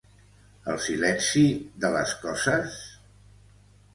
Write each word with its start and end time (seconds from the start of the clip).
El 0.71 0.79
silenci 0.85 1.43
de 1.85 1.91
les 1.97 2.15
coses? 2.23 2.79